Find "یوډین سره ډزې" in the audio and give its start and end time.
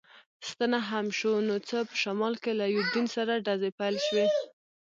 2.75-3.69